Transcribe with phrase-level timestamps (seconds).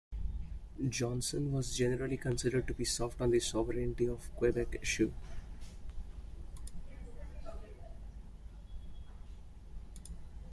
[0.89, 5.11] Johnson was generally considered to be soft on the sovereignty of Quebec issue.